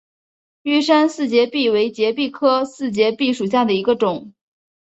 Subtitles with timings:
[0.63, 4.33] 玉山四节蜱为节蜱科四节蜱属下的一个种。